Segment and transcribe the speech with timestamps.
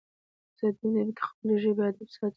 [0.57, 0.79] زه د
[1.27, 2.29] خپلي ژبي ادب ساتم.